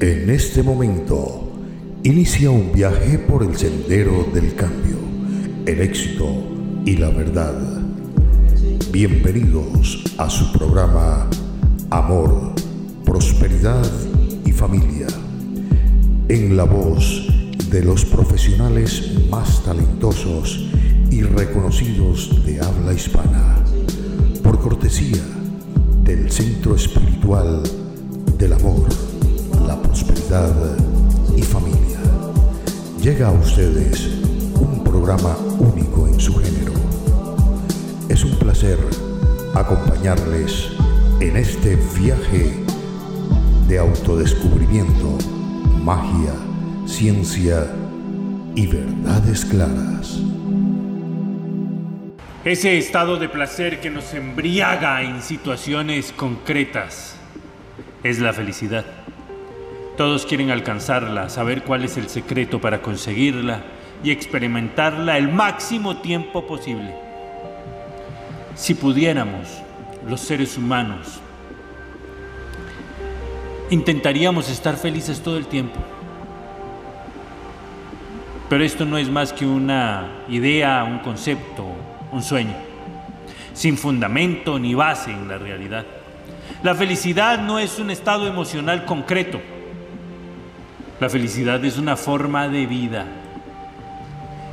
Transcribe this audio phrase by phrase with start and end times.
[0.00, 1.50] En este momento
[2.04, 4.96] inicia un viaje por el sendero del cambio,
[5.66, 6.24] el éxito
[6.86, 7.82] y la verdad.
[8.92, 11.28] Bienvenidos a su programa
[11.90, 12.52] Amor,
[13.04, 13.90] Prosperidad
[14.46, 15.08] y Familia,
[16.28, 17.26] en la voz
[17.68, 20.70] de los profesionales más talentosos
[21.10, 23.64] y reconocidos de habla hispana,
[24.44, 25.24] por cortesía
[26.04, 27.64] del Centro Espiritual
[28.38, 29.07] del Amor
[29.68, 30.50] la prosperidad
[31.36, 32.00] y familia.
[33.02, 34.06] Llega a ustedes
[34.54, 36.72] un programa único en su género.
[38.08, 38.78] Es un placer
[39.54, 40.70] acompañarles
[41.20, 42.64] en este viaje
[43.68, 45.18] de autodescubrimiento,
[45.84, 46.32] magia,
[46.86, 47.70] ciencia
[48.54, 50.18] y verdades claras.
[52.42, 57.16] Ese estado de placer que nos embriaga en situaciones concretas
[58.02, 58.97] es la felicidad.
[59.98, 63.64] Todos quieren alcanzarla, saber cuál es el secreto para conseguirla
[64.04, 66.94] y experimentarla el máximo tiempo posible.
[68.54, 69.48] Si pudiéramos,
[70.06, 71.18] los seres humanos,
[73.70, 75.80] intentaríamos estar felices todo el tiempo.
[78.48, 81.66] Pero esto no es más que una idea, un concepto,
[82.12, 82.54] un sueño,
[83.52, 85.84] sin fundamento ni base en la realidad.
[86.62, 89.40] La felicidad no es un estado emocional concreto
[91.00, 93.06] la felicidad es una forma de vida.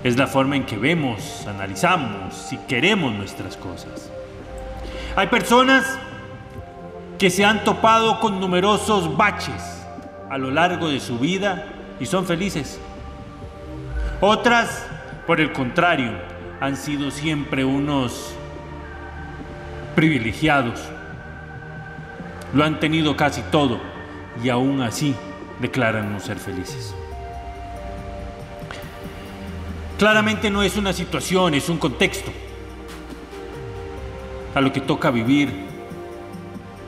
[0.04, 4.12] Es la forma en que vemos, analizamos y queremos nuestras cosas.
[5.16, 5.98] Hay personas
[7.18, 9.84] que se han topado con numerosos baches
[10.30, 11.66] a lo largo de su vida
[12.00, 12.80] y son felices.
[14.22, 14.86] Otras,
[15.26, 16.12] por el contrario,
[16.60, 18.36] han sido siempre unos
[19.96, 20.80] privilegiados.
[22.54, 23.80] Lo han tenido casi todo
[24.44, 25.16] y aún así
[25.60, 26.94] declaran no ser felices.
[29.98, 32.32] Claramente no es una situación, es un contexto
[34.54, 35.50] a lo que toca vivir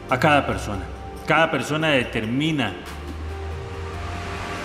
[0.10, 0.84] a cada persona.
[1.26, 2.74] Cada persona determina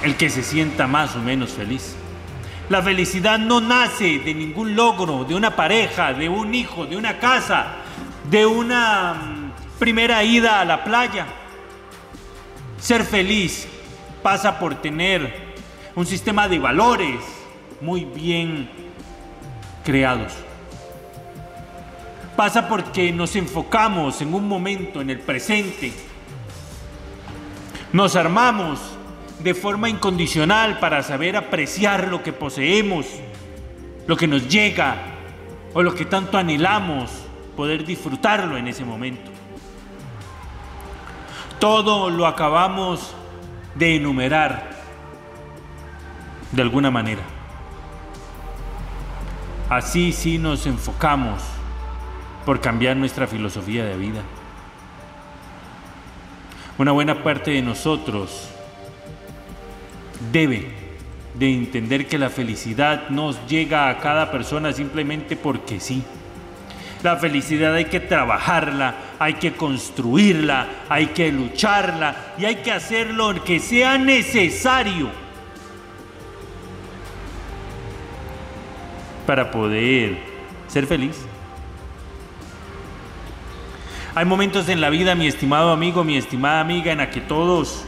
[0.03, 1.95] el que se sienta más o menos feliz.
[2.69, 7.19] La felicidad no nace de ningún logro, de una pareja, de un hijo, de una
[7.19, 7.75] casa,
[8.31, 11.27] de una mm, primera ida a la playa.
[12.79, 13.69] Ser feliz
[14.23, 15.53] pasa por tener
[15.95, 17.21] un sistema de valores
[17.81, 18.71] muy bien
[19.85, 20.33] creados.
[22.37, 25.93] Pasa porque nos enfocamos en un momento, en el presente.
[27.93, 28.81] Nos armamos
[29.41, 33.07] de forma incondicional para saber apreciar lo que poseemos,
[34.07, 34.97] lo que nos llega
[35.75, 37.11] o lo que tanto anhelamos,
[37.57, 39.31] poder disfrutarlo en ese momento.
[41.59, 43.15] Todo lo acabamos
[43.75, 44.71] de enumerar
[46.53, 47.23] de alguna manera.
[49.69, 51.43] Así sí nos enfocamos
[52.45, 54.21] por cambiar nuestra filosofía de vida.
[56.79, 58.49] Una buena parte de nosotros
[60.31, 60.69] debe
[61.35, 66.03] de entender que la felicidad nos llega a cada persona simplemente porque sí.
[67.03, 73.11] La felicidad hay que trabajarla, hay que construirla, hay que lucharla y hay que hacer
[73.11, 75.11] lo que sea necesario
[79.27, 80.19] para poder
[80.69, 81.17] ser feliz.
[84.15, 87.85] Hay momentos en la vida, mi estimado amigo, mi estimada amiga, en la que todos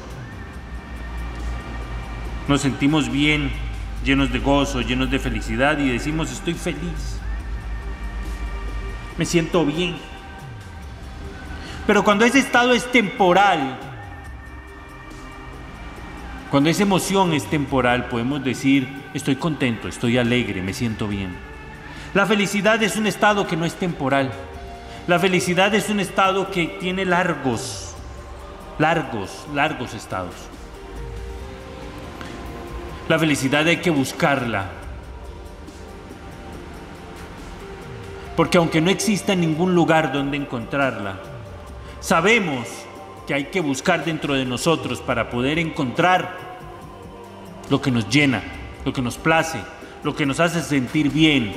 [2.49, 3.53] nos sentimos bien,
[4.05, 7.21] llenos de gozo, llenos de felicidad y decimos estoy feliz
[9.17, 9.97] me siento bien.
[11.87, 13.79] Pero cuando ese estado es temporal,
[16.51, 21.35] cuando esa emoción es temporal, podemos decir, estoy contento, estoy alegre, me siento bien.
[22.15, 24.31] La felicidad es un estado que no es temporal.
[25.07, 27.95] La felicidad es un estado que tiene largos,
[28.79, 30.35] largos, largos estados.
[33.09, 34.71] La felicidad hay que buscarla,
[38.37, 41.21] porque aunque no exista ningún lugar donde encontrarla,
[42.01, 42.67] sabemos
[43.27, 46.37] que hay que buscar dentro de nosotros para poder encontrar
[47.71, 48.43] lo que nos llena,
[48.85, 49.59] lo que nos place,
[50.03, 51.55] lo que nos hace sentir bien.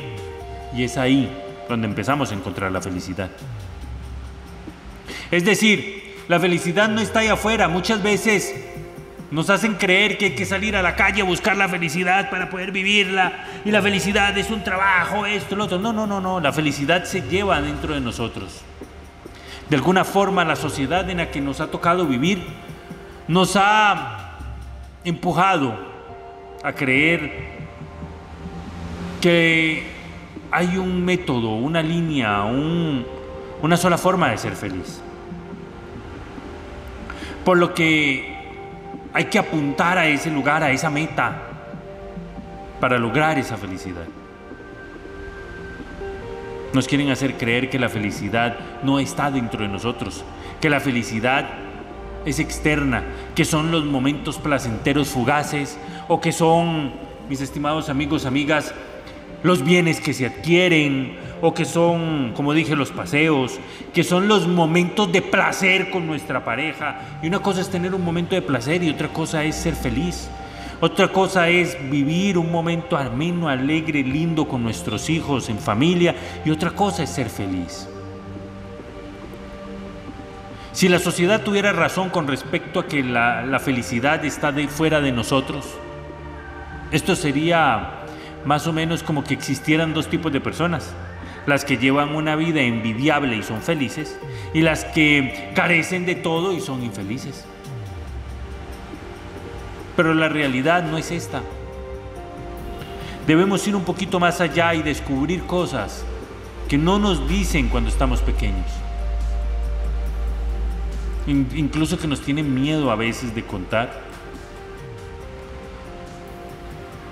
[0.74, 1.30] Y es ahí
[1.68, 3.30] donde empezamos a encontrar la felicidad.
[5.32, 7.68] Es decir, la felicidad no está ahí afuera.
[7.68, 8.56] Muchas veces
[9.30, 12.50] nos hacen creer que hay que salir a la calle a buscar la felicidad para
[12.50, 13.46] poder vivirla.
[13.66, 15.80] Y la felicidad es un trabajo, esto, lo otro.
[15.80, 16.40] No, no, no, no.
[16.40, 18.62] La felicidad se lleva dentro de nosotros.
[19.70, 22.42] De alguna forma la sociedad en la que nos ha tocado vivir
[23.28, 24.38] nos ha
[25.04, 25.78] empujado
[26.64, 27.58] a creer
[29.20, 29.92] que
[30.52, 35.02] hay un método, una línea, una sola forma de ser feliz.
[37.44, 38.37] Por lo que
[39.18, 41.42] hay que apuntar a ese lugar, a esa meta,
[42.80, 44.06] para lograr esa felicidad.
[46.72, 50.24] Nos quieren hacer creer que la felicidad no está dentro de nosotros,
[50.62, 51.50] que la felicidad
[52.28, 56.92] es externa, que son los momentos placenteros fugaces o que son,
[57.28, 58.72] mis estimados amigos, amigas,
[59.42, 63.60] los bienes que se adquieren o que son, como dije, los paseos,
[63.94, 67.00] que son los momentos de placer con nuestra pareja.
[67.22, 70.30] Y una cosa es tener un momento de placer y otra cosa es ser feliz.
[70.80, 76.16] Otra cosa es vivir un momento ameno, alegre, lindo con nuestros hijos, en familia.
[76.46, 77.88] Y otra cosa es ser feliz.
[80.72, 85.12] Si la sociedad tuviera razón con respecto a que la, felicidad está de, fuera de
[85.12, 85.66] nosotros,
[86.92, 88.04] esto sería
[88.46, 90.94] más o menos como que existieran dos tipos de personas.
[91.48, 94.20] Las que llevan una vida envidiable y son felices
[94.54, 97.46] y las que carecen de todo y son infelices.
[99.96, 101.42] Pero la realidad no es esta.
[103.26, 106.04] Debemos ir un poquito más allá y descubrir cosas
[106.68, 108.68] que no nos dicen cuando estamos pequeños.
[111.28, 114.02] Incluso que nos tienen miedo a veces de contar.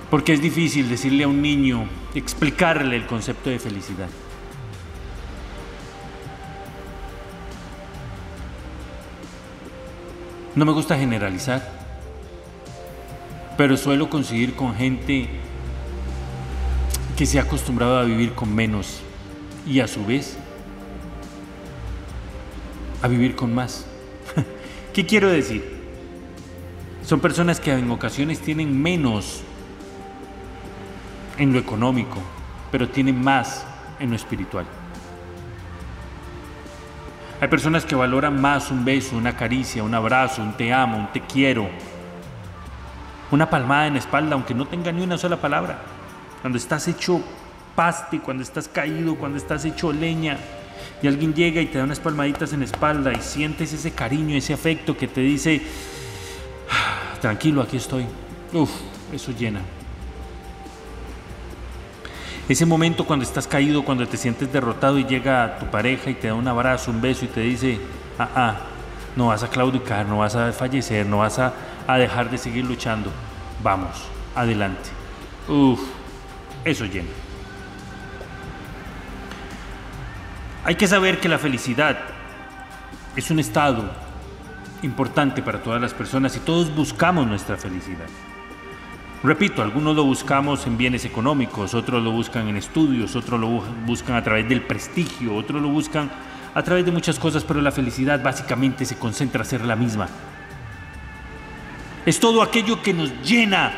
[0.09, 4.09] Porque es difícil decirle a un niño, explicarle el concepto de felicidad.
[10.55, 11.69] No me gusta generalizar,
[13.57, 15.27] pero suelo conseguir con gente
[17.17, 19.01] que se ha acostumbrado a vivir con menos
[19.67, 20.37] y a su vez
[23.01, 23.85] a vivir con más.
[24.93, 25.75] ¿Qué quiero decir?
[27.05, 29.41] Son personas que en ocasiones tienen menos
[31.37, 32.17] en lo económico,
[32.71, 33.65] pero tiene más
[33.99, 34.65] en lo espiritual.
[37.45, 41.13] Hay personas que valoran más un beso, una caricia, un abrazo, un te amo, un
[41.13, 41.69] te quiero,
[43.29, 45.77] una palmada en la espalda, aunque no tenga ni una sola palabra.
[46.41, 47.21] Cuando estás hecho
[47.75, 50.39] paste, cuando estás caído, cuando estás hecho leña,
[51.03, 54.35] y alguien llega y te da unas palmaditas en la espalda y sientes ese cariño,
[54.35, 55.61] ese afecto que te dice,
[56.71, 58.07] ah, tranquilo, aquí estoy.
[58.53, 58.71] Uf,
[59.13, 59.61] eso llena.
[62.47, 66.27] Ese momento cuando estás caído, cuando te sientes derrotado y llega tu pareja y te
[66.27, 67.79] da un abrazo, un beso y te dice,
[68.19, 68.55] ah, ah,
[69.15, 71.53] no vas a claudicar, no vas a fallecer, no vas a,
[71.97, 73.11] dejar de seguir luchando.
[73.63, 74.05] Vamos,
[74.35, 74.89] adelante.
[75.47, 75.79] Uf,
[76.63, 77.09] eso llena.
[80.65, 81.97] Hay que saber que la felicidad
[83.15, 83.89] es un estado
[84.83, 88.07] importante para todas las personas y todos buscamos nuestra felicidad.
[89.25, 93.47] Repito, algunos lo buscamos en bienes económicos, otros lo buscan en estudios, otros lo
[93.83, 96.11] buscan a través del prestigio, otros lo buscan
[96.53, 100.07] a través de muchas cosas, pero la felicidad básicamente se concentra a ser la misma.
[102.05, 103.73] Es todo aquello que nos llena,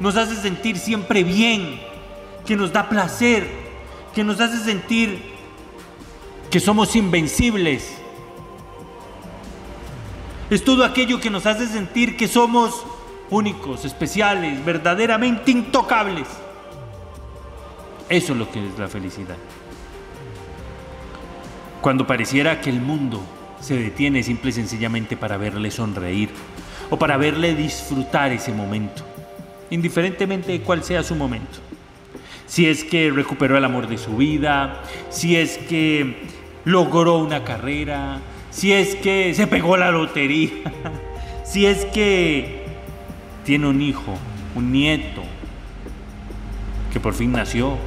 [0.00, 1.80] nos hace sentir siempre bien,
[2.44, 3.46] que nos da placer,
[4.12, 5.22] que nos hace sentir
[6.50, 7.96] que somos invencibles.
[10.50, 12.84] Es todo aquello que nos hace sentir que somos
[13.30, 16.26] únicos, especiales, verdaderamente intocables.
[18.08, 19.36] Eso es lo que es la felicidad.
[21.80, 23.22] Cuando pareciera que el mundo
[23.60, 26.30] se detiene simple y sencillamente para verle sonreír
[26.90, 29.04] o para verle disfrutar ese momento,
[29.70, 31.58] indiferentemente de cuál sea su momento.
[32.46, 36.26] Si es que recuperó el amor de su vida, si es que
[36.64, 38.18] logró una carrera,
[38.50, 40.50] si es que se pegó la lotería,
[41.44, 42.59] si es que
[43.50, 44.16] tiene un hijo,
[44.54, 45.24] un nieto,
[46.92, 47.78] que por fin nació,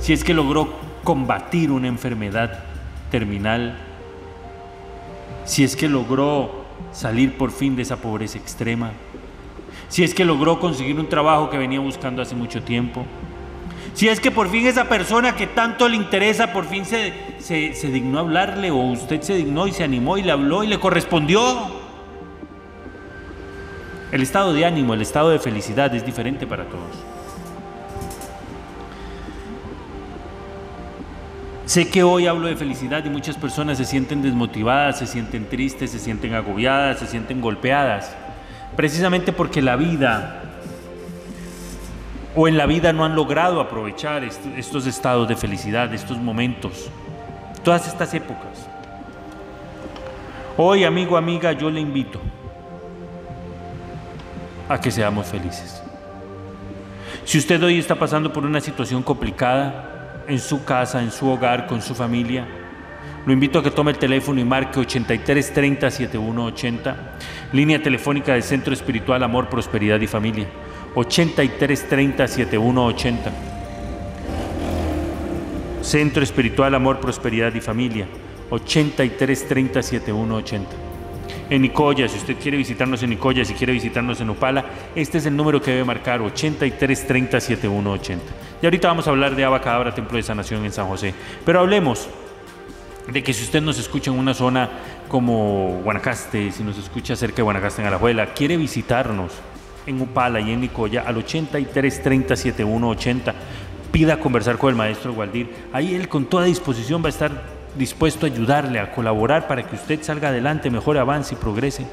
[0.00, 0.72] si es que logró
[1.04, 2.60] combatir una enfermedad
[3.10, 3.76] terminal,
[5.44, 8.92] si es que logró salir por fin de esa pobreza extrema,
[9.90, 13.04] si es que logró conseguir un trabajo que venía buscando hace mucho tiempo,
[13.92, 17.74] si es que por fin esa persona que tanto le interesa, por fin se, se,
[17.74, 20.80] se dignó hablarle o usted se dignó y se animó y le habló y le
[20.80, 21.79] correspondió.
[24.12, 26.96] El estado de ánimo, el estado de felicidad es diferente para todos.
[31.64, 35.92] Sé que hoy hablo de felicidad y muchas personas se sienten desmotivadas, se sienten tristes,
[35.92, 38.16] se sienten agobiadas, se sienten golpeadas,
[38.74, 40.42] precisamente porque la vida
[42.34, 46.90] o en la vida no han logrado aprovechar estos estados de felicidad, estos momentos,
[47.62, 48.68] todas estas épocas.
[50.56, 52.20] Hoy, amigo, amiga, yo le invito
[54.70, 55.82] a que seamos felices.
[57.24, 61.66] Si usted hoy está pasando por una situación complicada en su casa, en su hogar,
[61.66, 62.46] con su familia,
[63.26, 66.96] lo invito a que tome el teléfono y marque 8330 7180,
[67.52, 70.46] línea telefónica del Centro Espiritual Amor, Prosperidad y Familia.
[70.94, 73.32] 8330 7180.
[75.82, 78.06] Centro Espiritual Amor, Prosperidad y Familia.
[78.50, 80.89] 8330 7180.
[81.50, 84.64] En Nicoya, si usted quiere visitarnos en Nicoya, si quiere visitarnos en Upala,
[84.94, 88.24] este es el número que debe marcar, 8330 7180.
[88.62, 91.12] Y ahorita vamos a hablar de Abacadabra, Templo de Sanación en San José.
[91.44, 92.08] Pero hablemos
[93.12, 94.70] de que si usted nos escucha en una zona
[95.08, 99.32] como Guanacaste, si nos escucha cerca de Guanacaste en Alajuela, quiere visitarnos
[99.86, 103.34] en Upala y en Nicoya al 83 30 80,
[103.90, 105.50] pida conversar con el maestro Gualdir.
[105.72, 109.76] Ahí él con toda disposición va a estar dispuesto a ayudarle, a colaborar para que
[109.76, 111.86] usted salga adelante, mejor avance y progrese.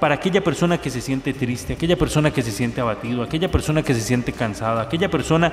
[0.00, 3.82] Para aquella persona que se siente triste, aquella persona que se siente abatido, aquella persona
[3.82, 5.52] que se siente cansada, aquella persona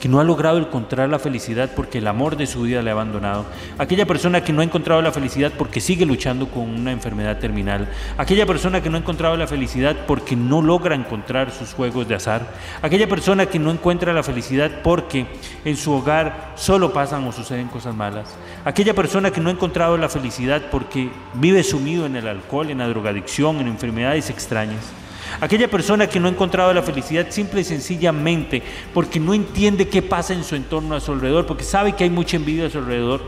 [0.00, 2.94] que no ha logrado encontrar la felicidad porque el amor de su vida le ha
[2.94, 3.44] abandonado,
[3.78, 7.86] aquella persona que no ha encontrado la felicidad porque sigue luchando con una enfermedad terminal,
[8.16, 12.14] aquella persona que no ha encontrado la felicidad porque no logra encontrar sus juegos de
[12.14, 15.26] azar, aquella persona que no encuentra la felicidad porque
[15.66, 19.98] en su hogar solo pasan o suceden cosas malas, aquella persona que no ha encontrado
[19.98, 24.99] la felicidad porque vive sumido en el alcohol, en la drogadicción, en enfermedades extrañas.
[25.40, 30.02] Aquella persona que no ha encontrado la felicidad simple y sencillamente porque no entiende qué
[30.02, 32.78] pasa en su entorno a su alrededor, porque sabe que hay mucha envidia a su
[32.78, 33.20] alrededor.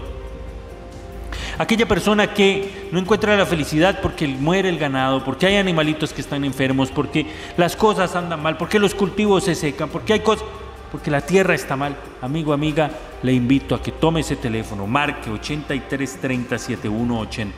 [1.59, 6.21] Aquella persona que no encuentra la felicidad porque muere el ganado, porque hay animalitos que
[6.21, 10.45] están enfermos, porque las cosas andan mal, porque los cultivos se secan, porque hay cosas,
[10.91, 11.97] porque la tierra está mal.
[12.21, 12.91] Amigo, amiga,
[13.23, 17.57] le invito a que tome ese teléfono, marque 8330 7180.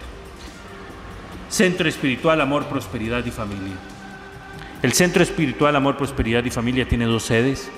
[1.48, 3.93] Centro Espiritual, Amor, Prosperidad y Familia.
[4.84, 7.70] El Centro Espiritual Amor, Prosperidad y Familia tiene dos sedes,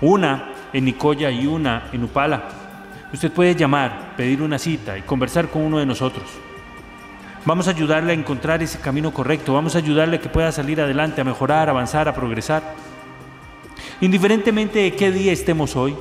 [0.00, 2.48] una en Nicoya y una en Upala.
[3.12, 6.24] Usted puede llamar, pedir una cita y conversar con uno de nosotros.
[7.44, 10.80] Vamos a ayudarle a encontrar ese camino correcto, vamos a ayudarle a que pueda salir
[10.80, 12.74] adelante, a mejorar, a avanzar, a progresar.
[14.00, 15.94] Indiferentemente de qué día estemos hoy,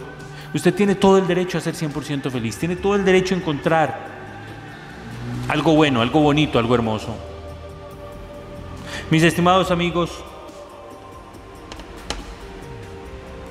[0.55, 4.07] usted tiene todo el derecho a ser 100% feliz, tiene todo el derecho a encontrar
[5.49, 7.15] algo bueno, algo bonito, algo hermoso.
[9.11, 10.23] Mis estimados amigos,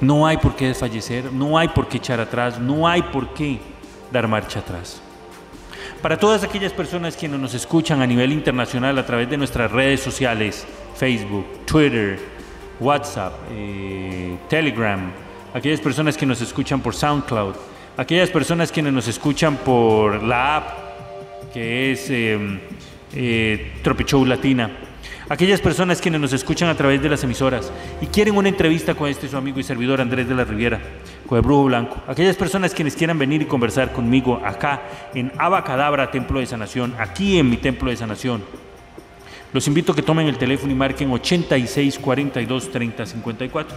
[0.00, 3.58] No hay por qué desfallecer, no hay por qué echar atrás, no hay por qué
[4.12, 5.00] dar marcha atrás.
[6.02, 10.00] Para todas aquellas personas que nos escuchan a nivel internacional a través de nuestras redes
[10.00, 12.18] sociales, Facebook, Twitter,
[12.78, 15.10] WhatsApp, eh, Telegram,
[15.54, 17.54] aquellas personas que nos escuchan por SoundCloud,
[17.96, 20.86] aquellas personas que nos escuchan por la app
[21.52, 22.38] que es eh,
[23.14, 24.70] eh Tropichou Latina,
[25.28, 29.08] aquellas personas quienes nos escuchan a través de las emisoras y quieren una entrevista con
[29.08, 30.80] este su amigo y servidor Andrés de la Riviera,
[31.26, 34.82] con el Brujo Blanco, aquellas personas quienes quieran venir y conversar conmigo acá
[35.14, 38.44] en Abacadabra, Templo de Sanación, aquí en mi Templo de Sanación,
[39.52, 43.76] los invito a que tomen el teléfono y marquen 86 42 30 54.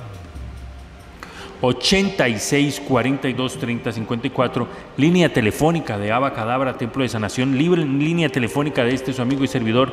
[1.62, 8.94] 86 42 30 54, línea telefónica de Abacadabra, Templo de Sanación, libre línea telefónica de
[8.94, 9.92] este su amigo y servidor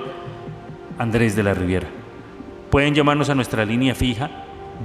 [0.99, 1.89] Andrés de la Riviera.
[2.71, 4.31] Pueden llamarnos a nuestra línea fija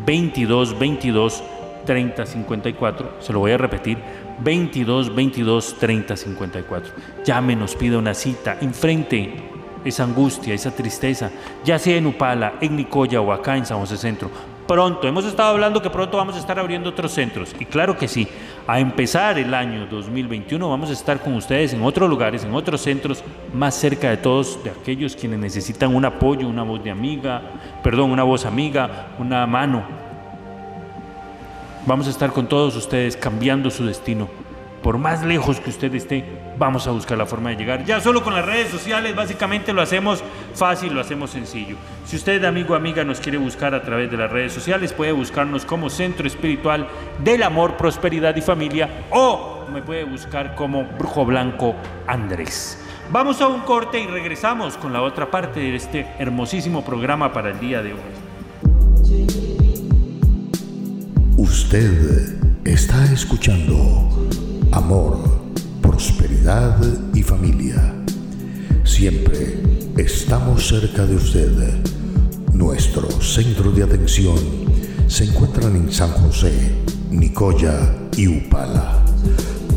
[0.05, 1.43] 22 22
[1.85, 3.15] 30 54.
[3.19, 3.97] Se lo voy a repetir.
[4.39, 6.93] 22 22 30 54.
[7.25, 8.57] Llámenos, pida una cita.
[8.61, 9.33] Enfrente
[9.83, 11.31] esa angustia, esa tristeza,
[11.65, 14.29] ya sea en Upala, en Nicoya o acá en San José Centro
[14.71, 15.05] pronto.
[15.05, 17.53] Hemos estado hablando que pronto vamos a estar abriendo otros centros.
[17.59, 18.29] Y claro que sí,
[18.67, 22.81] a empezar el año 2021 vamos a estar con ustedes en otros lugares, en otros
[22.81, 27.41] centros, más cerca de todos, de aquellos quienes necesitan un apoyo, una voz de amiga,
[27.83, 29.83] perdón, una voz amiga, una mano.
[31.85, 34.27] Vamos a estar con todos ustedes cambiando su destino
[34.81, 36.25] por más lejos que usted esté,
[36.61, 37.83] vamos a buscar la forma de llegar.
[37.85, 41.75] Ya solo con las redes sociales básicamente lo hacemos fácil, lo hacemos sencillo.
[42.05, 45.11] Si usted, amigo o amiga, nos quiere buscar a través de las redes sociales, puede
[45.11, 46.87] buscarnos como Centro Espiritual
[47.23, 51.73] del Amor, Prosperidad y Familia o me puede buscar como Brujo Blanco
[52.05, 52.77] Andrés.
[53.11, 57.49] Vamos a un corte y regresamos con la otra parte de este hermosísimo programa para
[57.49, 57.99] el día de hoy.
[61.37, 64.27] Usted está escuchando
[64.71, 65.40] amor,
[65.81, 66.77] prosperidad
[67.13, 67.93] y familia.
[68.83, 69.61] Siempre
[69.97, 71.51] estamos cerca de usted.
[72.53, 74.37] Nuestro centro de atención
[75.07, 76.53] se encuentra en San José,
[77.09, 79.03] Nicoya y Upala.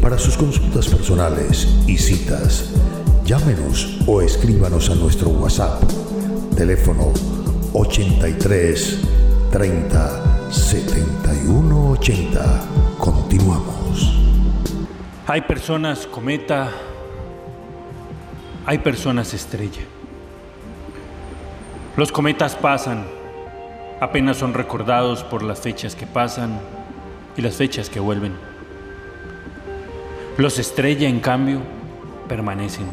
[0.01, 2.67] Para sus consultas personales y citas,
[3.25, 5.83] llámenos o escríbanos a nuestro WhatsApp,
[6.57, 7.13] teléfono
[7.73, 8.99] 83
[9.51, 12.65] 30 71 80.
[12.99, 14.24] Continuamos.
[15.27, 16.71] Hay personas cometa,
[18.67, 19.81] hay personas estrella.
[21.97, 23.07] Los cometas pasan,
[24.01, 26.61] apenas son recordados por las fechas que pasan
[27.39, 28.35] y las fechas que vuelven.
[30.37, 31.63] Los estrella, en cambio,
[32.29, 32.85] permanecen.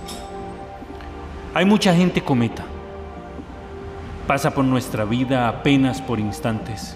[1.54, 2.64] Hay mucha gente cometa.
[4.26, 6.96] Pasa por nuestra vida apenas por instantes.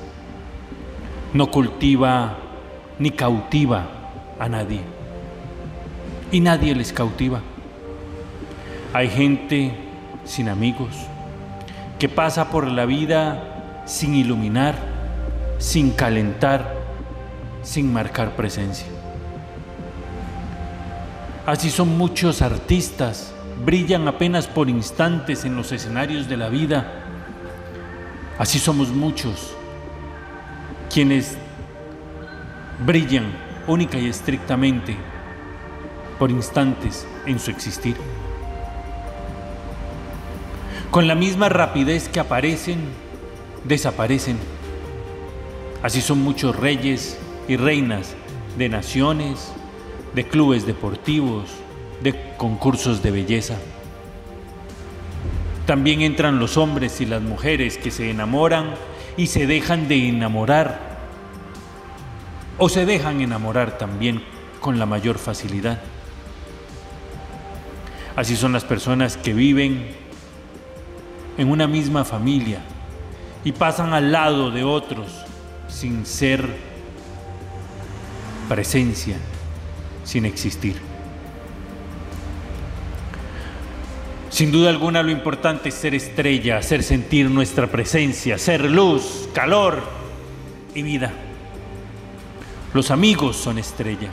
[1.34, 2.38] No cultiva
[3.00, 3.86] ni cautiva
[4.40, 4.95] a nadie.
[6.32, 7.42] Y nadie les cautiva.
[8.94, 9.74] Hay gente
[10.26, 10.96] sin amigos
[12.00, 14.76] que pasa por la vida sin iluminar,
[15.60, 16.76] sin calentar,
[17.64, 18.88] sin marcar presencia.
[21.46, 26.92] Así son muchos artistas, brillan apenas por instantes en los escenarios de la vida.
[28.40, 29.56] Así somos muchos
[30.92, 31.38] quienes
[32.86, 33.26] brillan
[33.68, 34.98] única y estrictamente
[36.20, 37.96] por instantes en su existir.
[40.92, 42.80] Con la misma rapidez que aparecen,
[43.64, 44.38] desaparecen.
[45.84, 47.18] Así son muchos reyes
[47.48, 48.16] y reinas
[48.58, 49.52] de naciones,
[50.14, 51.50] de clubes deportivos,
[52.02, 53.56] de concursos de belleza.
[55.66, 58.76] También entran los hombres y las mujeres que se enamoran
[59.18, 60.96] y se dejan de enamorar
[62.58, 64.24] o se dejan enamorar también
[64.62, 65.82] con la mayor facilidad.
[68.16, 69.88] Así son las personas que viven
[71.38, 72.60] en una misma familia
[73.44, 75.08] y pasan al lado de otros
[75.68, 76.48] sin ser
[78.48, 79.18] presencia,
[80.04, 80.76] sin existir.
[84.30, 89.82] Sin duda alguna lo importante es ser estrella, hacer sentir nuestra presencia, ser luz, calor
[90.74, 91.14] y vida.
[92.74, 94.10] Los amigos son estrella.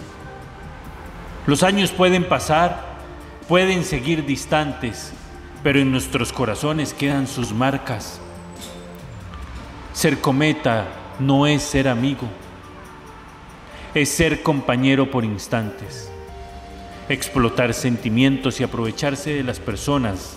[1.47, 2.92] Los años pueden pasar,
[3.49, 5.13] pueden seguir distantes,
[5.63, 8.21] pero en nuestros corazones quedan sus marcas.
[9.93, 12.29] Ser cometa no es ser amigo,
[13.95, 16.11] es ser compañero por instantes,
[17.09, 20.37] explotar sentimientos y aprovecharse de las personas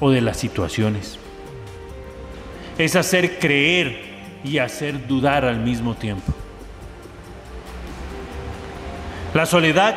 [0.00, 1.18] o de las situaciones.
[2.76, 4.06] Es hacer creer
[4.44, 6.32] y hacer dudar al mismo tiempo.
[9.34, 9.96] La soledad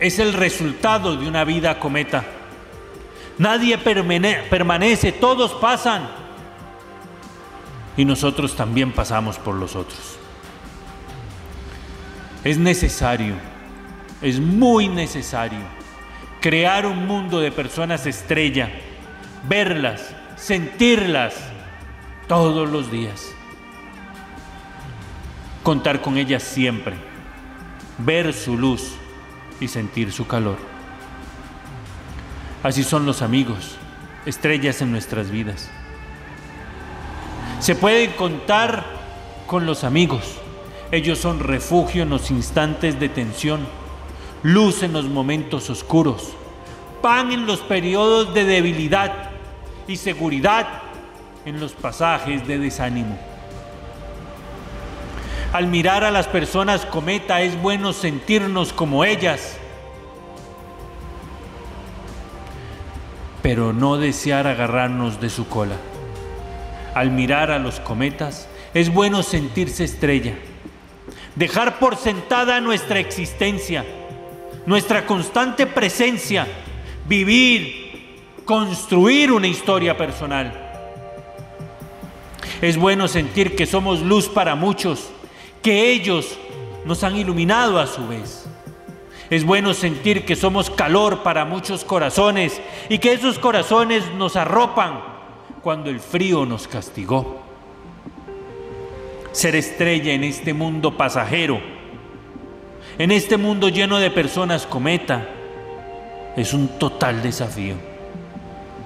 [0.00, 2.24] es el resultado de una vida cometa.
[3.38, 6.08] Nadie permanece, todos pasan.
[7.96, 10.18] Y nosotros también pasamos por los otros.
[12.42, 13.34] Es necesario,
[14.20, 15.60] es muy necesario
[16.40, 18.70] crear un mundo de personas estrella,
[19.48, 21.34] verlas, sentirlas
[22.28, 23.32] todos los días,
[25.62, 26.94] contar con ellas siempre
[27.98, 28.94] ver su luz
[29.60, 30.56] y sentir su calor.
[32.62, 33.76] Así son los amigos,
[34.26, 35.70] estrellas en nuestras vidas.
[37.60, 38.84] Se pueden contar
[39.46, 40.36] con los amigos.
[40.90, 43.66] Ellos son refugio en los instantes de tensión,
[44.42, 46.32] luz en los momentos oscuros,
[47.02, 49.30] pan en los periodos de debilidad
[49.86, 50.66] y seguridad
[51.44, 53.18] en los pasajes de desánimo.
[55.54, 59.56] Al mirar a las personas cometa es bueno sentirnos como ellas,
[63.40, 65.76] pero no desear agarrarnos de su cola.
[66.92, 70.34] Al mirar a los cometas es bueno sentirse estrella,
[71.36, 73.84] dejar por sentada nuestra existencia,
[74.66, 76.48] nuestra constante presencia,
[77.06, 80.52] vivir, construir una historia personal.
[82.60, 85.12] Es bueno sentir que somos luz para muchos
[85.64, 86.38] que ellos
[86.84, 88.44] nos han iluminado a su vez.
[89.30, 95.00] Es bueno sentir que somos calor para muchos corazones y que esos corazones nos arropan
[95.62, 97.40] cuando el frío nos castigó.
[99.32, 101.58] Ser estrella en este mundo pasajero,
[102.98, 105.26] en este mundo lleno de personas cometa,
[106.36, 107.76] es un total desafío,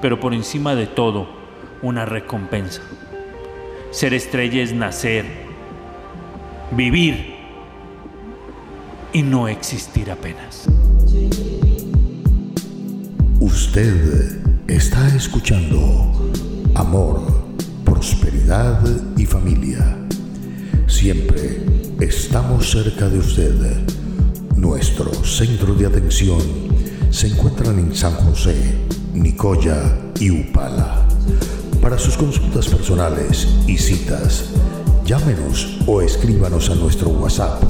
[0.00, 1.28] pero por encima de todo,
[1.82, 2.82] una recompensa.
[3.90, 5.47] Ser estrella es nacer,
[6.72, 7.34] vivir
[9.12, 10.64] y no existir apenas.
[13.40, 16.30] Usted está escuchando
[16.74, 17.20] Amor,
[17.84, 18.80] Prosperidad
[19.16, 19.96] y Familia.
[20.86, 21.64] Siempre
[22.00, 23.54] estamos cerca de usted.
[24.56, 26.40] Nuestro centro de atención
[27.10, 28.74] se encuentra en San José,
[29.14, 31.06] Nicoya y Upala
[31.80, 34.50] Para sus consultas personales y citas,
[35.08, 37.62] llámenos o escríbanos a nuestro WhatsApp,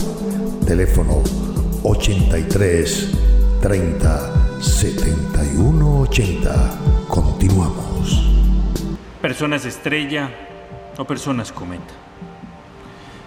[0.66, 1.22] teléfono
[1.85, 3.12] 83
[3.62, 6.79] 30 71 80.
[7.07, 8.27] Continuamos.
[9.22, 10.35] Personas estrella
[10.98, 11.94] o personas cometa.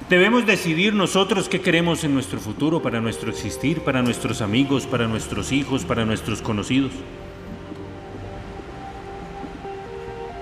[0.09, 5.07] Debemos decidir nosotros qué queremos en nuestro futuro, para nuestro existir, para nuestros amigos, para
[5.07, 6.91] nuestros hijos, para nuestros conocidos.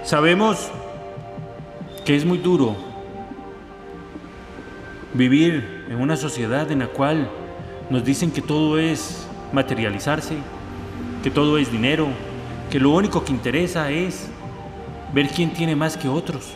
[0.04, 0.72] Sabemos
[2.04, 2.89] que es muy duro
[5.14, 7.30] vivir en una sociedad en la cual
[7.90, 10.36] nos dicen que todo es materializarse,
[11.24, 12.08] que todo es dinero,
[12.70, 14.30] que lo único que interesa es
[15.14, 16.54] ver quién tiene más que otros.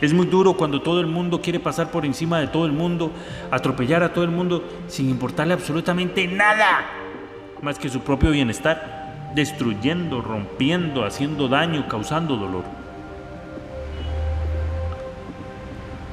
[0.00, 3.10] Es muy duro cuando todo el mundo quiere pasar por encima de todo el mundo,
[3.50, 6.86] atropellar a todo el mundo sin importarle absolutamente nada
[7.62, 12.77] más que su propio bienestar, destruyendo, rompiendo, haciendo daño, causando dolor.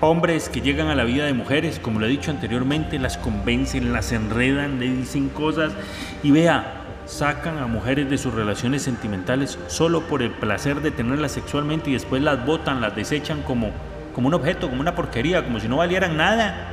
[0.07, 3.91] Hombres que llegan a la vida de mujeres, como lo he dicho anteriormente, las convencen,
[3.91, 5.73] las enredan, le dicen cosas
[6.21, 11.31] y vea, sacan a mujeres de sus relaciones sentimentales solo por el placer de tenerlas
[11.31, 13.71] sexualmente y después las botan, las desechan como,
[14.13, 16.69] como un objeto, como una porquería, como si no valieran nada.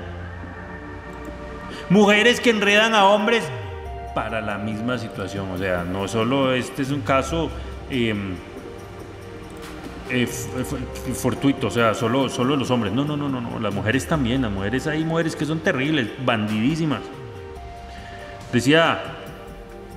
[1.88, 3.48] Mujeres que enredan a hombres
[4.14, 7.50] para la misma situación, o sea, no solo este es un caso
[7.88, 8.34] em,
[10.10, 14.06] eh, fortuito, o sea, solo, solo los hombres, no, no, no, no, no, las mujeres
[14.06, 17.00] también, las mujeres hay mujeres que son terribles, bandidísimas.
[18.52, 19.18] Decía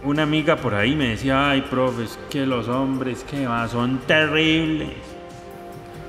[0.06, 4.90] una amiga por ahí me decía, ay, profes, que los hombres que va, son terribles.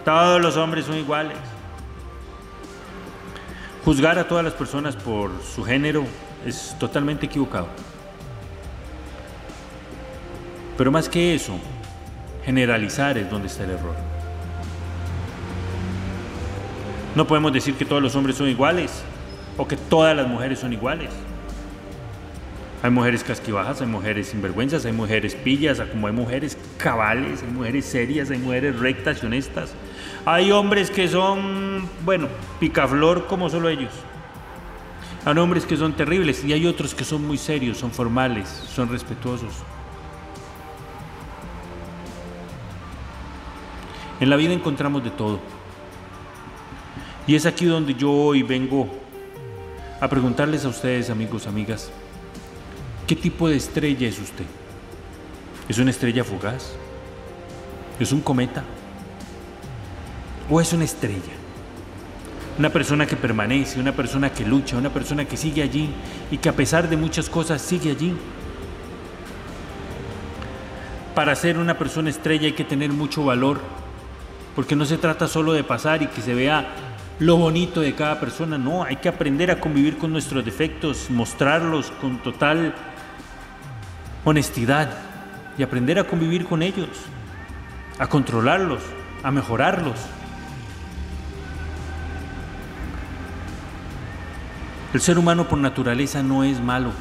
[0.05, 1.37] Todos los hombres son iguales.
[3.85, 6.05] Juzgar a todas las personas por su género
[6.45, 7.69] es totalmente equivocado.
[10.77, 11.59] Pero más que eso,
[12.47, 13.97] generalizar es donde está el error.
[17.17, 19.03] No podemos decir que todos los hombres son iguales
[19.57, 21.11] o que todas las mujeres son iguales.
[22.83, 27.85] Hay mujeres casquivajas, hay mujeres sinvergüenzas, hay mujeres pillas, como hay mujeres cabales, hay mujeres
[27.85, 29.73] serias, hay mujeres rectas y honestas.
[30.25, 32.29] Hay hombres que son, bueno,
[32.61, 33.93] picaflor como solo ellos.
[35.25, 38.89] Hay hombres que son terribles y hay otros que son muy serios, son formales, son
[38.89, 39.53] respetuosos.
[44.21, 45.41] En la vida encontramos de todo.
[47.27, 48.89] Y es aquí donde yo hoy vengo
[50.01, 51.91] a preguntarles a ustedes, amigos, amigas,
[53.07, 54.45] ¿Qué tipo de estrella es usted?
[55.69, 56.73] ¿Es una estrella fugaz?
[58.01, 58.65] ¿Es un cometa?
[60.51, 61.21] ¿O es una estrella?
[62.59, 65.91] Una persona que permanece, una persona que lucha, una persona que sigue allí
[66.33, 68.13] y que a pesar de muchas cosas sigue allí.
[71.15, 73.61] Para ser una persona estrella hay que tener mucho valor,
[74.57, 76.67] porque no se trata solo de pasar y que se vea
[77.19, 81.91] lo bonito de cada persona, no, hay que aprender a convivir con nuestros defectos, mostrarlos
[82.01, 82.75] con total
[84.25, 84.91] honestidad
[85.59, 86.89] y aprender a convivir con ellos,
[87.99, 88.81] a controlarlos,
[89.23, 89.97] a mejorarlos.
[94.95, 96.93] El ser humano por naturaleza no es malo.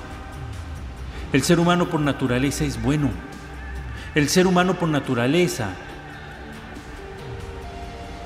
[1.31, 3.11] El ser humano por naturaleza es bueno.
[4.13, 5.69] El ser humano por naturaleza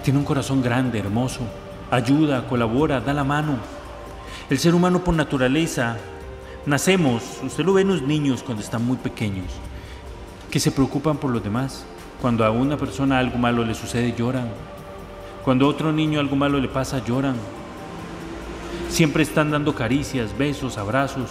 [0.10, 1.42] tiene un corazón grande, hermoso,
[1.92, 3.58] ayuda, colabora, da la mano.
[4.50, 5.98] El ser humano por naturaleza
[6.66, 9.46] Nacemos, usted lo ve en los niños cuando están muy pequeños,
[10.50, 11.86] que se preocupan por los demás.
[12.24, 14.50] Cuando a una persona algo malo le sucede, lloran.
[15.46, 17.36] Cuando a otro niño algo malo le pasa, lloran.
[18.90, 21.30] Siempre están dando caricias, besos, abrazos.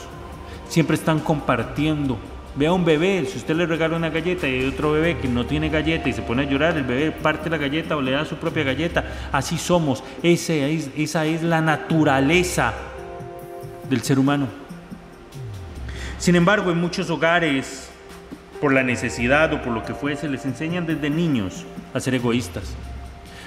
[0.68, 2.16] Siempre están compartiendo.
[2.58, 5.28] Ve a un bebé, si usted le regala una galleta y hay otro bebé que
[5.28, 8.10] no tiene galleta y se pone a llorar, el bebé parte la galleta o le
[8.10, 9.28] da su propia galleta.
[9.30, 10.02] Así somos.
[10.24, 12.74] Esa es, esa es la naturaleza
[13.88, 14.48] del ser humano.
[16.18, 17.90] Sin embargo, en muchos hogares,
[18.60, 22.74] por la necesidad o por lo que fuese, les enseñan desde niños a ser egoístas.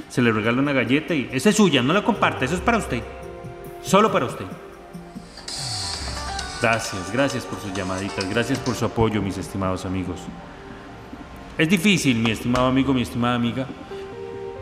[0.08, 2.78] Se les regala una galleta y esa es suya, no la comparte, eso es para
[2.78, 3.04] usted.
[3.84, 4.46] Solo para usted.
[6.62, 10.20] Gracias, gracias por sus llamaditas, gracias por su apoyo, mis estimados amigos.
[11.58, 13.66] Es difícil, mi estimado amigo, mi estimada amiga,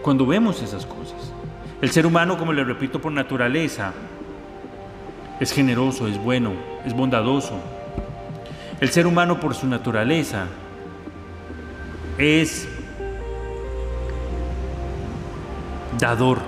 [0.01, 1.33] cuando vemos esas cosas.
[1.81, 3.91] El ser humano, como le repito, por naturaleza,
[5.41, 6.53] es generoso, es bueno,
[6.85, 7.59] es bondadoso,
[8.79, 10.47] el ser humano por su naturaleza
[12.17, 12.65] es
[15.99, 16.39] dador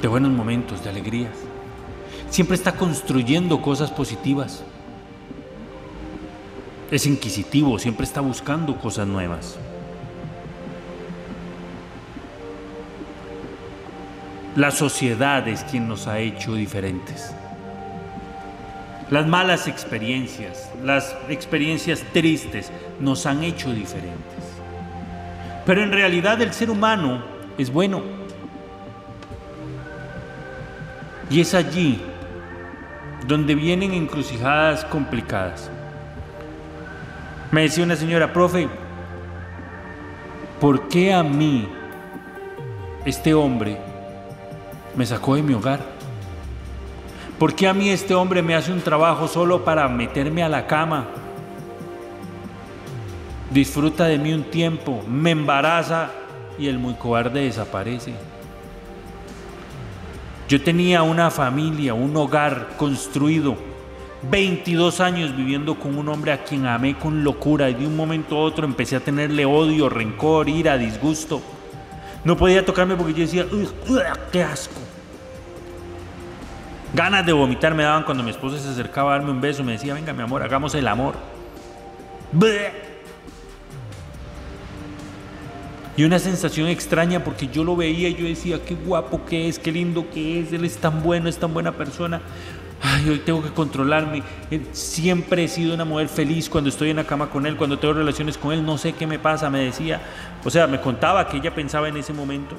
[0.00, 1.45] de buenos momentos, de alegrías
[2.30, 4.62] siempre está construyendo cosas positivas.
[6.90, 9.58] Es inquisitivo, siempre está buscando cosas nuevas.
[14.54, 17.34] La sociedad es quien nos ha hecho diferentes.
[19.10, 24.44] Las malas experiencias, las experiencias tristes nos han hecho diferentes.
[25.66, 27.22] Pero en realidad el ser humano
[27.58, 28.02] es bueno.
[31.28, 32.00] Y es allí
[33.26, 35.70] donde vienen encrucijadas complicadas.
[37.50, 38.68] Me decía una señora, profe,
[40.60, 41.68] ¿por qué a mí
[43.04, 43.78] este hombre
[44.94, 45.80] me sacó de mi hogar?
[47.38, 50.66] ¿Por qué a mí este hombre me hace un trabajo solo para meterme a la
[50.66, 51.06] cama?
[53.50, 56.10] Disfruta de mí un tiempo, me embaraza
[56.58, 58.14] y el muy cobarde desaparece.
[60.48, 63.56] Yo tenía una familia, un hogar construido,
[64.30, 68.36] 22 años viviendo con un hombre a quien amé con locura y de un momento
[68.36, 71.42] a otro empecé a tenerle odio, rencor, ira, disgusto.
[72.24, 73.46] No podía tocarme porque yo decía,
[74.32, 74.80] ¡qué asco!
[76.94, 79.62] Ganas de vomitar me daban cuando mi esposa se acercaba a darme un beso.
[79.62, 81.14] Me decía, venga mi amor, hagamos el amor.
[85.96, 89.58] Y una sensación extraña porque yo lo veía y yo decía, qué guapo que es,
[89.58, 92.20] qué lindo que es, él es tan bueno, es tan buena persona.
[92.82, 94.22] Ay, hoy tengo que controlarme.
[94.72, 97.94] Siempre he sido una mujer feliz cuando estoy en la cama con él, cuando tengo
[97.94, 100.02] relaciones con él, no sé qué me pasa, me decía.
[100.44, 102.56] O sea, me contaba que ella pensaba en ese momento.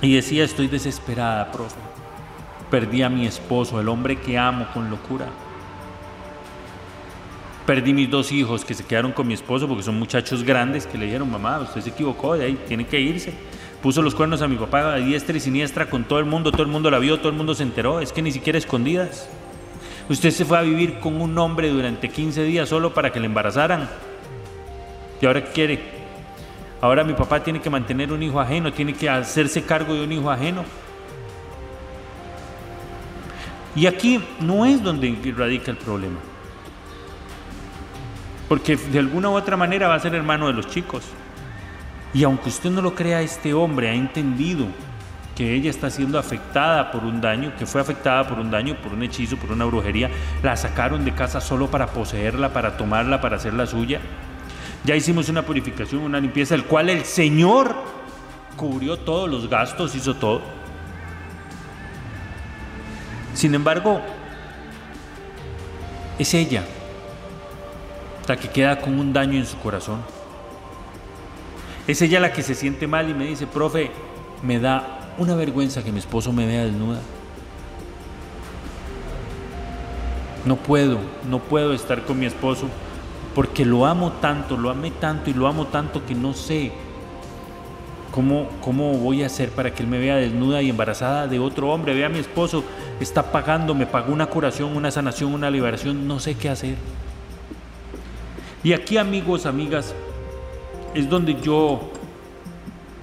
[0.00, 1.76] Y decía, estoy desesperada, profe.
[2.70, 5.26] Perdí a mi esposo, el hombre que amo con locura.
[7.66, 10.98] Perdí mis dos hijos que se quedaron con mi esposo porque son muchachos grandes que
[10.98, 13.32] le dijeron, mamá, usted se equivocó, de ahí tiene que irse.
[13.80, 16.62] Puso los cuernos a mi papá a diestra y siniestra con todo el mundo, todo
[16.62, 19.28] el mundo la vio, todo el mundo se enteró, es que ni siquiera escondidas.
[20.08, 23.26] Usted se fue a vivir con un hombre durante 15 días solo para que le
[23.26, 23.88] embarazaran.
[25.20, 25.80] ¿Y ahora qué quiere?
[26.80, 30.10] Ahora mi papá tiene que mantener un hijo ajeno, tiene que hacerse cargo de un
[30.10, 30.64] hijo ajeno.
[33.76, 36.18] Y aquí no es donde radica el problema.
[38.52, 41.04] Porque de alguna u otra manera va a ser hermano de los chicos.
[42.12, 44.66] Y aunque usted no lo crea, este hombre ha entendido
[45.34, 48.92] que ella está siendo afectada por un daño, que fue afectada por un daño, por
[48.92, 50.10] un hechizo, por una brujería.
[50.42, 54.02] La sacaron de casa solo para poseerla, para tomarla, para hacerla suya.
[54.84, 57.74] Ya hicimos una purificación, una limpieza, el cual el Señor
[58.54, 60.42] cubrió todos los gastos, hizo todo.
[63.32, 64.02] Sin embargo,
[66.18, 66.62] es ella
[68.26, 70.00] la que queda con un daño en su corazón.
[71.86, 73.90] Es ella la que se siente mal y me dice, profe,
[74.42, 77.00] me da una vergüenza que mi esposo me vea desnuda.
[80.44, 82.68] No puedo, no puedo estar con mi esposo
[83.34, 86.72] porque lo amo tanto, lo amé tanto y lo amo tanto que no sé
[88.12, 91.70] ¿Cómo, ¿Cómo voy a hacer para que él me vea desnuda y embarazada de otro
[91.70, 91.94] hombre?
[91.94, 92.62] Vea a mi esposo,
[93.00, 96.74] está pagando, me pagó una curación, una sanación, una liberación, no sé qué hacer.
[98.64, 99.94] Y aquí amigos, amigas,
[100.94, 101.90] es donde yo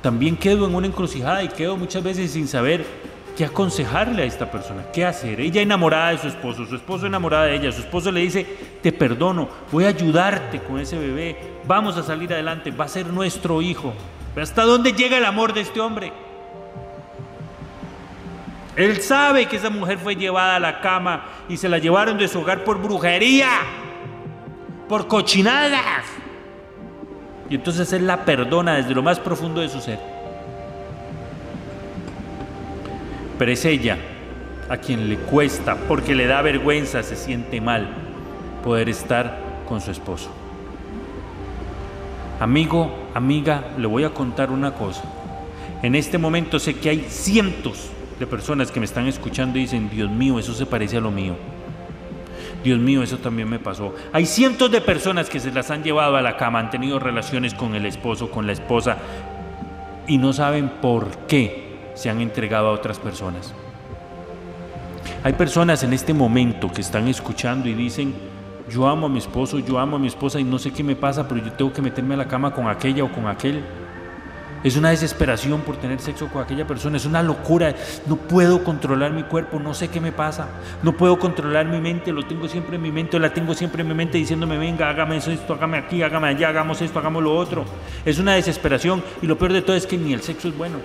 [0.01, 2.85] también quedo en una encrucijada y quedo muchas veces sin saber
[3.35, 5.39] qué aconsejarle a esta persona, qué hacer.
[5.39, 8.45] Ella enamorada de su esposo, su esposo enamorada de ella, su esposo le dice,
[8.81, 13.07] te perdono, voy a ayudarte con ese bebé, vamos a salir adelante, va a ser
[13.07, 13.93] nuestro hijo.
[14.35, 16.13] ¿Hasta dónde llega el amor de este hombre?
[18.75, 22.29] Él sabe que esa mujer fue llevada a la cama y se la llevaron de
[22.29, 23.49] su hogar por brujería,
[24.89, 26.03] por cochinadas.
[27.49, 29.99] Y entonces él la perdona desde lo más profundo de su ser.
[33.37, 33.97] Pero es ella
[34.67, 37.87] a quien le cuesta, porque le da vergüenza, se siente mal,
[38.63, 40.29] poder estar con su esposo.
[42.39, 45.03] Amigo, amiga, le voy a contar una cosa.
[45.81, 49.89] En este momento sé que hay cientos de personas que me están escuchando y dicen,
[49.89, 51.35] Dios mío, eso se parece a lo mío.
[52.63, 53.93] Dios mío, eso también me pasó.
[54.11, 57.53] Hay cientos de personas que se las han llevado a la cama, han tenido relaciones
[57.53, 58.97] con el esposo, con la esposa,
[60.07, 63.53] y no saben por qué se han entregado a otras personas.
[65.23, 68.13] Hay personas en este momento que están escuchando y dicen,
[68.69, 70.95] yo amo a mi esposo, yo amo a mi esposa y no sé qué me
[70.95, 73.63] pasa, pero yo tengo que meterme a la cama con aquella o con aquel.
[74.61, 77.73] Es una desesperación por tener sexo con aquella persona, es una locura.
[78.07, 80.49] No puedo controlar mi cuerpo, no sé qué me pasa.
[80.83, 83.87] No puedo controlar mi mente, lo tengo siempre en mi mente, la tengo siempre en
[83.87, 87.63] mi mente diciéndome, venga, hágame esto, hágame aquí, hágame allá, hagamos esto, hagamos lo otro.
[88.03, 90.79] Es una desesperación y lo peor de todo es que ni el sexo es bueno.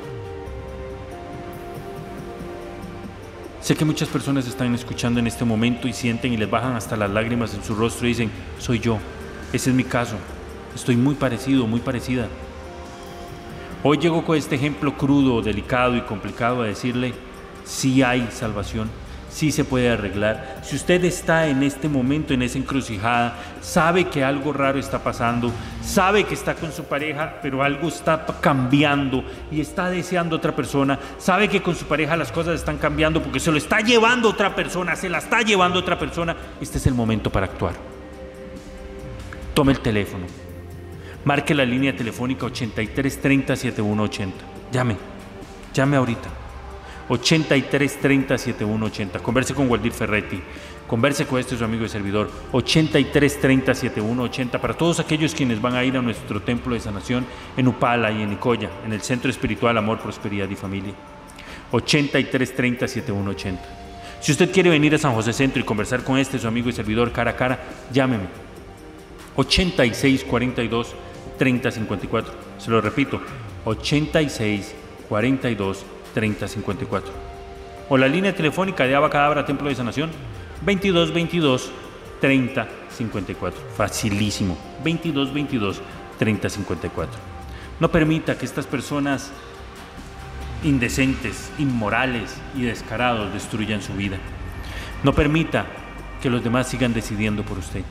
[3.61, 6.97] Sé que muchas personas están escuchando en este momento y sienten y les bajan hasta
[6.97, 8.99] las lágrimas en su rostro y dicen, soy yo,
[9.53, 10.17] ese es mi caso,
[10.75, 12.29] estoy muy parecido, muy parecida.
[13.87, 17.13] Hoy llego con este ejemplo crudo, delicado y complicado a decirle,
[17.67, 18.89] sí hay salvación,
[19.29, 20.63] sí se puede arreglar.
[20.65, 25.53] Si usted está en este momento, en esa encrucijada, sabe que algo raro está pasando,
[25.83, 30.99] sabe que está con su pareja, pero algo está cambiando y está deseando otra persona,
[31.19, 34.55] sabe que con su pareja las cosas están cambiando porque se lo está llevando otra
[34.55, 37.75] persona, se la está llevando otra persona, este es el momento para actuar.
[39.53, 40.25] Tome el teléfono,
[41.25, 44.37] marque la línea telefónica 8330 7180,
[44.73, 44.97] llame,
[45.73, 46.45] llame ahorita.
[47.09, 49.19] 83 30 7180.
[49.19, 50.41] Converse con Waldir Ferretti.
[50.87, 52.31] Converse con este su amigo y servidor.
[52.53, 54.61] 83 30 7180.
[54.61, 58.23] Para todos aquellos quienes van a ir a nuestro templo de sanación en Upala y
[58.23, 60.95] en Nicoya, en el Centro Espiritual Amor, Prosperidad y Familia.
[61.73, 63.63] 83 30 7180.
[64.21, 66.73] Si usted quiere venir a San José Centro y conversar con este su amigo y
[66.73, 67.59] servidor cara a cara,
[67.93, 68.25] llámeme.
[69.37, 70.95] 86 42
[71.39, 72.33] 30 54.
[72.59, 73.21] Se lo repito.
[73.65, 74.75] 86
[75.09, 77.13] 42 3054.
[77.89, 80.11] O la línea telefónica de Abacadabra Templo de Sanación
[80.65, 81.71] 2222
[82.21, 83.61] 3054.
[83.77, 84.57] Facilísimo.
[84.85, 85.81] 2222
[86.19, 87.19] 3054.
[87.81, 89.33] No permita que estas personas
[90.63, 94.17] indecentes, inmorales y descarados destruyan su vida.
[95.03, 95.67] No permita
[96.23, 97.83] que los demás sigan decidiendo por usted.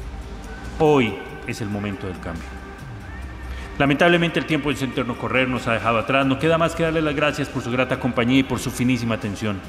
[0.79, 1.13] Hoy
[1.45, 2.43] es el momento del cambio.
[3.78, 6.26] Lamentablemente el tiempo de ese eterno correr nos ha dejado atrás.
[6.26, 9.16] No queda más que darle las gracias por su grata compañía y por su finísima
[9.16, 9.60] atención.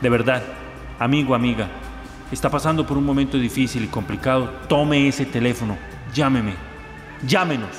[0.00, 0.42] De verdad,
[0.98, 1.68] amigo, amiga,
[2.32, 4.50] está pasando por un momento difícil y complicado.
[4.68, 5.78] Tome ese teléfono,
[6.12, 6.54] llámeme,
[7.26, 7.70] llámenos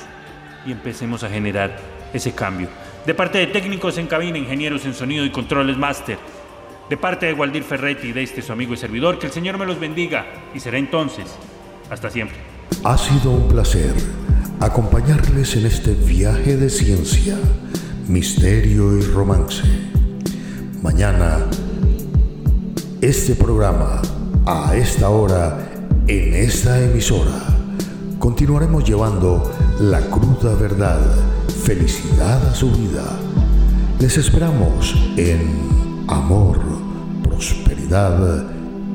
[0.64, 1.76] y empecemos a generar
[2.12, 2.68] ese cambio.
[3.04, 6.18] De parte de técnicos en cabina, ingenieros en sonido y controles máster.
[6.88, 9.58] De parte de Waldir Ferretti y de este su amigo y servidor, que el Señor
[9.58, 11.36] me los bendiga y será entonces.
[11.90, 12.38] Hasta siempre.
[12.82, 13.94] Ha sido un placer
[14.60, 17.36] acompañarles en este viaje de ciencia,
[18.08, 19.62] misterio y romance.
[20.82, 21.46] Mañana,
[23.00, 24.00] este programa,
[24.46, 25.58] a esta hora,
[26.06, 27.42] en esta emisora,
[28.18, 31.00] continuaremos llevando la cruda verdad,
[31.64, 33.04] felicidad a su vida.
[33.98, 36.58] Les esperamos en amor,
[37.22, 38.44] prosperidad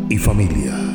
[0.09, 0.90] y familia.